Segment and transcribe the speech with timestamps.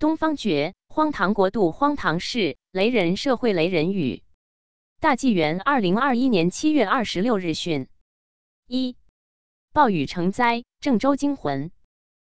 [0.00, 4.22] 东方觉，荒唐国度，荒唐事，雷人社会，雷人语。
[4.98, 7.86] 大纪元二零二一年七月二十六日讯：
[8.66, 8.96] 一，
[9.74, 11.70] 暴雨成灾，郑州惊魂。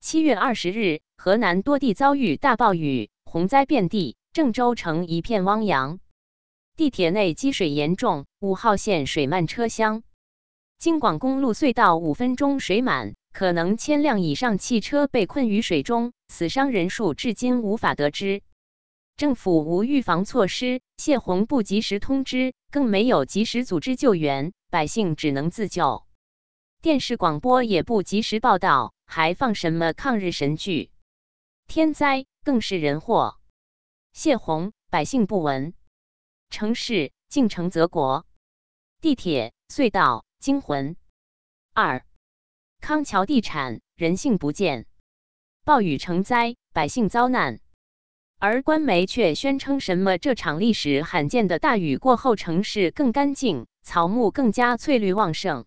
[0.00, 6.00] 七月二十日，河南多地遭遇大暴雨，洪灾遍地，郑州城一片汪洋。
[6.74, 10.02] 地铁内积水严重，五号线水漫车厢。
[10.80, 13.14] 京广公路隧道五分钟水满。
[13.34, 18.44] 可能千辆以上汽车被困于水中，死伤人数至今无法得知。
[19.16, 26.06] 政府无预防措施，泄洪不及时通知，更没有及时组织救援，百姓只能自救。
[26.80, 30.92] 电视广播也不及时报道，还放什么抗日神剧？
[31.66, 33.40] 天灾更是人祸。
[34.12, 35.72] 泄洪，百姓不闻；
[36.50, 38.26] 城市进城则国，
[39.00, 40.94] 地铁隧道惊魂。
[41.72, 42.06] 二。
[42.84, 44.84] 康桥地产人性不见，
[45.64, 47.60] 暴雨成灾，百姓遭难，
[48.38, 55.64] 而官媒却宣称什么这场历史罕见的大雨过后，城市更干净，草木更加翠绿旺盛。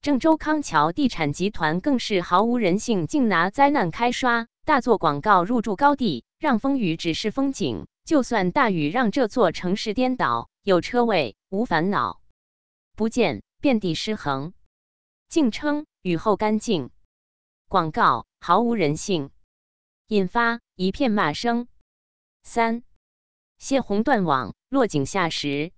[0.00, 12.20] 郑州康桥地产集团更是毫无人性，竟拿灾难开刷，大做广告入驻高地，让风雨只是风景，就算大雨让这座城市颠倒，有车位无烦恼，
[12.96, 14.54] 不见遍地失衡，
[15.32, 15.86] 竟称。
[16.02, 16.90] 雨后干净，
[17.66, 19.30] 广告毫无人性，
[20.08, 21.68] 引发一片骂声。
[22.42, 22.82] 三
[23.56, 25.72] 泄洪断网，落井下石，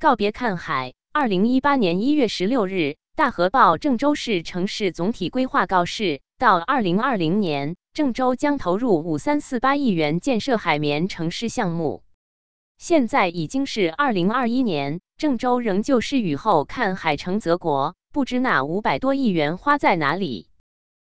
[0.00, 0.94] 告别看海。
[1.12, 12.02] 二零一八年一月十六日，大河报郑州市城市总体规划告示，到二零二零年，郑州将投入五三四八亿元建设海绵城市项目。
[12.78, 17.94] 现在已经是二零二一年，郑州仍旧是雨后看海城泽国。
[18.12, 20.50] 不知那五百多亿元花在哪里？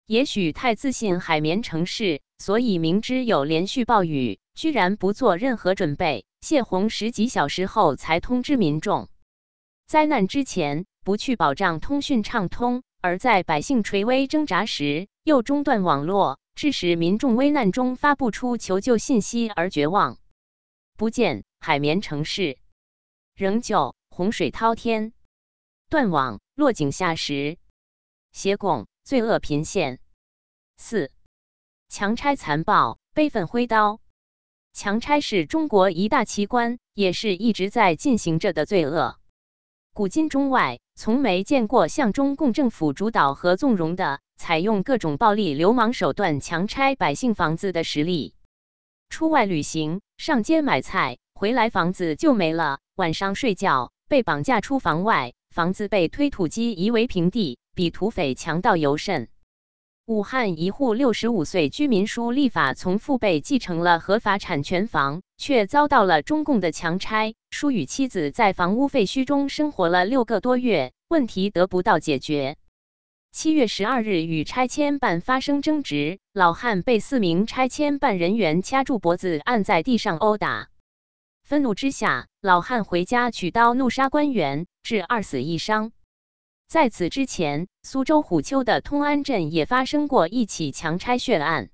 [0.06, 9.10] 也许太自信海绵城市，所以明知有连续暴雨，居然不做任何准备，泄洪十几小时后才通知民众。
[9.86, 20.18] 灾难之前不去保障通讯畅通，而在百姓垂危挣扎时又中断网络，致使民众危难中发不出求救信息而绝望。
[20.96, 22.58] 不见海绵城市，
[23.36, 25.12] 仍旧洪水滔天，
[25.90, 26.40] 断网。
[26.56, 27.58] 落井下石，
[28.32, 30.00] 邪拱罪恶频现。
[30.78, 31.12] 四
[31.90, 34.00] 强拆残暴，悲愤挥刀。
[34.72, 39.20] 强拆是中国一大奇观，也是一直在进行着的罪恶。
[39.94, 48.34] 古今中外，从没见过像中共政府主导和纵容的，采用各种暴力、流氓手段强拆百姓房子的实例。
[49.10, 55.34] 出外旅行，上街买菜，回来房子就没了；晚上睡觉，被绑架出房外。
[55.56, 59.30] 房子被推土机夷为平地，比土匪强盗尤甚。
[60.06, 67.36] 武汉一户六十五岁居民书立法从父辈继承了合法产权房，却遭到了中共的强拆。
[67.52, 72.58] 书与妻子在房屋废墟中生活了六个多月，问题得不到解决。
[73.32, 80.68] 七月十二日，与拆迁办发生争执，老汉被四名拆迁办人员掐住脖子，按在地上殴打。
[81.46, 85.92] 愤怒之下，老汉回家取刀怒杀官员，致二死一伤。
[86.68, 91.70] 在此之前，苏州虎丘的通安镇也发生过一起强拆血案。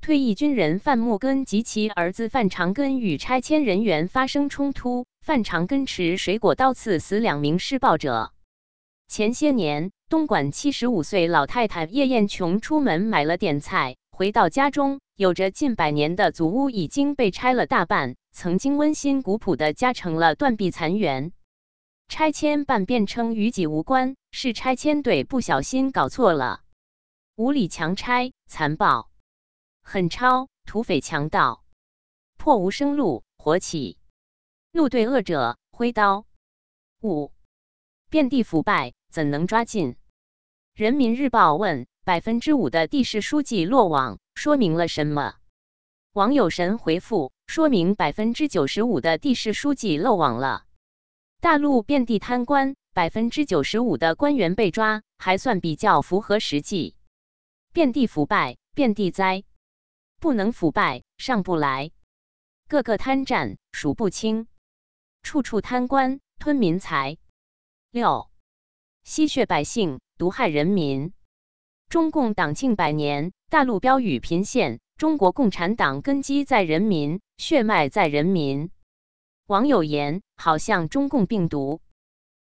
[0.00, 8.32] 退役军人范木根及其儿子范长根与拆迁人员发生冲突，范长根持水果刀刺死两名施暴者。
[9.08, 18.16] 前些年，东莞七十五岁老太太叶艳琼出门买了点菜，回到家中，有着近百年的祖屋已经被拆了大半。
[18.32, 21.32] 曾经温馨古朴的家成了断壁残垣，
[22.08, 26.62] 拆迁办辩称与己无关，是拆迁队不小心搞错了，
[27.34, 29.10] 无理强拆，残暴，
[29.82, 31.62] 狠超，土匪强盗，
[32.38, 33.98] 破无生路，火起，
[34.72, 36.24] 怒对恶者，挥刀。
[37.02, 37.32] 五，
[38.08, 39.96] 遍地腐败，怎能抓尽？
[40.76, 45.36] 人民日报问：百分之五的地市书记落网，说明了什么？
[46.12, 47.32] 网友神回复。
[47.46, 50.66] 说明百分之九十五的地市书记漏网了。
[51.40, 56.94] 大陆遍地贪官，百分之九十五的官员被抓，还算比较符合实际。
[57.72, 59.44] 遍地腐败，遍地灾，
[60.20, 61.90] 不能腐败上不来。
[62.68, 64.46] 个个贪占数不清，
[65.22, 67.16] 处处贪官吞民财。
[67.92, 68.28] 六，
[69.04, 71.12] 吸血百姓，毒害人民。
[71.90, 74.80] 中共党庆百年，大陆标语频现。
[74.96, 78.70] 中国共产党根基在人民，血脉在人民。
[79.46, 81.82] 网友言：好像中共病毒。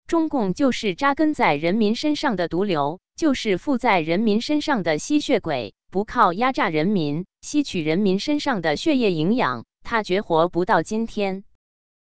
[0.07, 5.73] 中共就是扎根在人民身上的毒瘤，就是附在人民身上的吸血鬼。
[5.91, 11.43] 不靠压榨人民、吸取人民身上的血液营养，他绝活不到今天。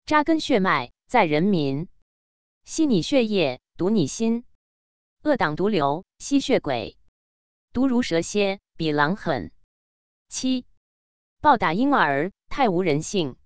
[0.05, 1.87] 扎根血脉在人民，
[2.65, 4.45] 吸你血液，毒你心。
[5.23, 6.97] 恶党毒瘤，吸血鬼，
[7.71, 9.51] 毒如蛇蝎，比狼狠。
[10.27, 10.65] 七，
[11.39, 13.37] 暴打婴儿，太无人性。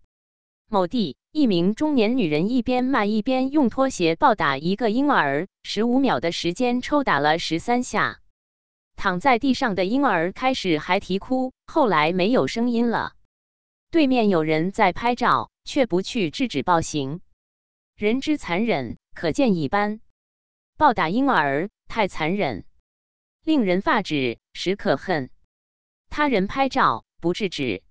[0.67, 8.21] 某地，一名中年女人一边骂一边用拖鞋暴打一个婴儿，十五秒的时间抽打了十三下。
[8.95, 13.13] 躺在地上的婴儿开始还啼哭，后来没有声音了。
[13.91, 17.21] 对面有人在拍照，却不去制止暴行。
[17.95, 20.01] 人之残忍，可见一斑。
[20.77, 22.63] 暴打婴儿太残忍，
[23.43, 25.31] 令人发指，实可恨。
[26.09, 27.81] 他人拍照不制止，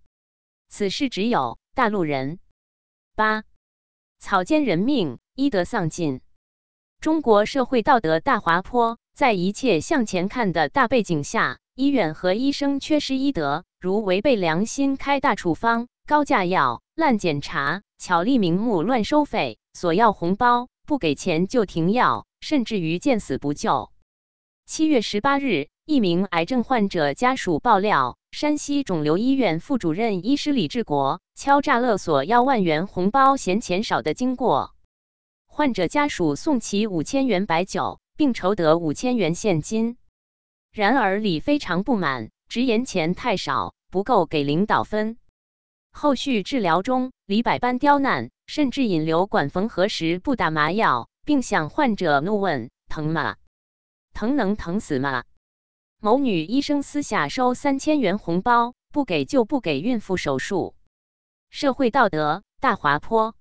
[0.68, 2.38] 此事只有大陆人。
[3.16, 3.42] 八
[4.20, 6.20] 草菅人命，医德丧尽。
[7.00, 8.98] 中国社会道德大滑坡。
[9.16, 23.90] 在一切向前看的大背景下，医院和医生缺失医德，如违背良心开大处方、高价药、滥检查、巧立名目乱收费、索要红包、不给钱就停药，甚至于见死不救。
[24.66, 34.76] 七月十八日，一名癌症患者家属爆料，山西肿瘤医院副主任医师李志国敲诈勒索要万元红包嫌钱少的经过。
[35.46, 37.98] 患者家属送其五千元白酒。
[38.18, 39.98] 并筹得五千元现金，
[40.72, 45.18] 然而李非常不满，直言钱太少，不够给领导分。
[45.92, 53.36] 后续治疗中，李百般刁难，甚至引流管缝合时不打麻药，并向患者怒问：“疼吗？
[54.14, 55.24] 疼能疼死吗？”
[56.00, 60.76] 某女医生私下收三千元红包，不给就不给孕妇手术。
[61.50, 63.34] 社会道德大滑坡，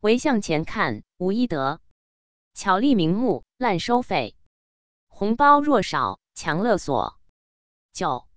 [0.00, 1.80] 唯向前看，无医德。
[2.52, 4.36] 巧立名目，滥收费，
[5.08, 7.18] 红包若少，强勒索。
[7.94, 8.28] 九，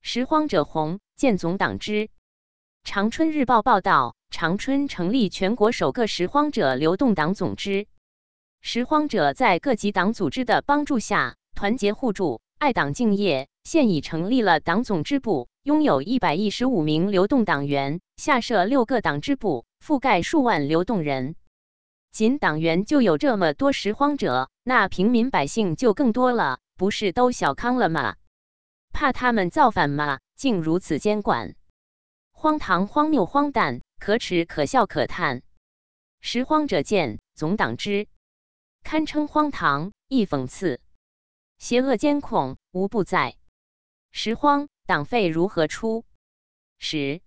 [0.00, 2.08] 拾荒者红，见总党之。
[2.82, 7.86] 长春日报报道，长春成立全国首个拾荒者流动党总支。
[8.68, 21.36] 拾荒者在各级党组织的帮助下，团结互助，爱党敬业，现已成立了党总支部，拥有一百一十五名流动党员，下设六个党支部，覆盖数万流动人。
[22.10, 28.16] 仅党员就有这么多拾荒者，那平民百姓就更多了，不是都小康了吗？
[28.92, 30.18] 怕他们造反吗？
[30.34, 31.54] 竟如此监管，
[32.32, 35.42] 荒唐、荒谬、荒诞，可耻、可笑、可叹。
[36.20, 38.08] 拾荒者见总党之，
[38.88, 40.80] 堪称荒唐，亦讽刺。
[41.58, 43.34] 邪恶监控无不在。
[44.12, 46.04] 拾荒党费如何出？
[46.78, 47.20] 十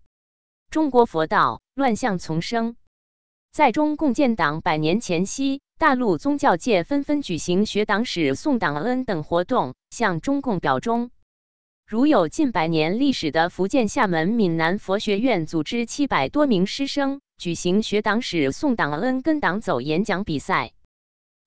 [0.71, 2.77] 中国佛道乱象丛生。
[3.51, 11.11] 在中共建党百年前夕，大陆宗教界纷纷举行学党史、送党恩等活动，向中共表忠。
[11.85, 20.71] 如有近百年历史的福建厦门闽南佛学院，组织七百多名师生举行学党史、送党恩、跟党走演讲比赛。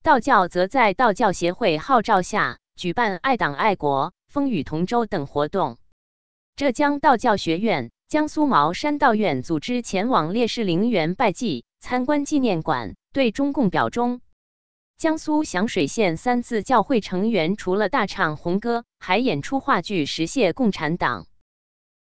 [0.03, 5.79] 道教则在道教协会号召下，举办爱党爱国、风雨同舟等活动。
[6.57, 11.65] 浙江道教学院、江苏茅山道院组织前往烈士陵园拜祭。
[11.79, 14.21] 参观纪念馆，对中共表忠。
[14.97, 21.27] 江苏响水县三字教会成员除了大唱红歌，还演出话剧，实现共产党。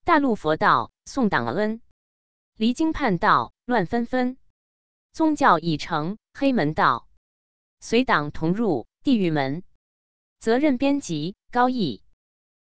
[0.04, 1.80] 大陆佛道送党恩，
[2.56, 4.36] 离经叛道乱纷纷，
[5.14, 7.06] 宗教已成黑门道，
[7.80, 9.62] 随党同入地狱门。
[10.38, 12.02] 责任编辑高毅。